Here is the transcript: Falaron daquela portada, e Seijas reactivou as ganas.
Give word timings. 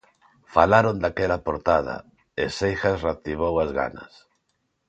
Falaron 0.55 0.95
daquela 1.03 1.43
portada, 1.47 1.95
e 2.41 2.45
Seijas 2.57 2.97
reactivou 3.05 3.53
as 3.63 3.69
ganas. 3.79 4.13